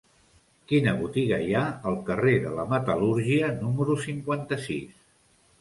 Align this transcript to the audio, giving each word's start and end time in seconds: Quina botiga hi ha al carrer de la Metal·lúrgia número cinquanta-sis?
Quina 0.71 0.93
botiga 1.01 1.39
hi 1.43 1.53
ha 1.59 1.61
al 1.91 1.99
carrer 2.09 2.33
de 2.47 2.53
la 2.61 2.65
Metal·lúrgia 2.73 3.53
número 3.61 3.99
cinquanta-sis? 4.07 5.01